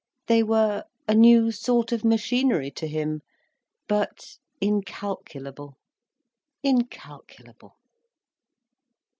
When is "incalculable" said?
4.59-5.77, 6.63-7.75